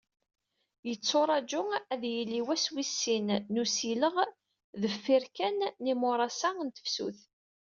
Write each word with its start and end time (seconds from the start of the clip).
Yetturaǧu 0.89 1.63
ad 1.93 2.03
yili 2.13 2.41
wass 2.47 2.65
wis 2.73 2.91
sin 3.01 3.27
n 3.53 3.61
usileɣ 3.63 4.15
deffir 4.81 5.23
kan 5.35 5.57
n 5.81 5.83
yimuras-a 5.87 6.51
n 6.65 6.69
tefsut. 6.69 7.19